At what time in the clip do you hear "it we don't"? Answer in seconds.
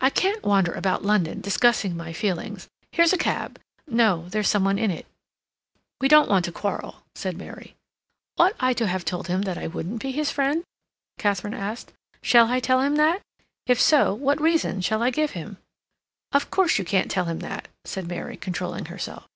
4.90-6.28